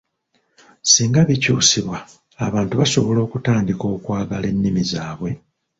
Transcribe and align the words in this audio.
"Singa 0.91 1.21
bikyusibwa, 1.29 1.97
abantu 2.45 2.73
basobola 2.81 3.19
okutandika 3.27 3.85
okwagala 3.95 4.45
ennimi 4.51 4.81
zaabwe." 4.91 5.31